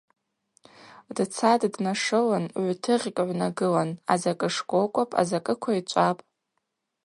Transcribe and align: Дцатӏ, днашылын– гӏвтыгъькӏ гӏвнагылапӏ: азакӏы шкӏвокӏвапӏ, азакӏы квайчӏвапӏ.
Дцатӏ, 1.15 1.65
днашылын– 1.73 2.45
гӏвтыгъькӏ 2.65 3.15
гӏвнагылапӏ: 3.27 3.99
азакӏы 4.13 4.47
шкӏвокӏвапӏ, 4.55 5.17
азакӏы 5.21 5.53
квайчӏвапӏ. 5.61 6.23